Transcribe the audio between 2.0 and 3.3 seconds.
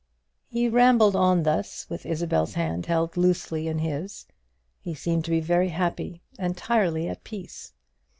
Isabel's hand held